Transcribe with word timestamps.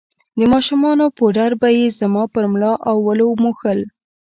د 0.39 0.41
ماشومانو 0.53 1.05
پوډر 1.17 1.51
به 1.61 1.69
يې 1.77 1.85
زما 1.99 2.23
پر 2.33 2.43
ملا 2.51 2.73
او 2.89 2.95
ولو 3.07 3.27
موښل. 3.41 3.79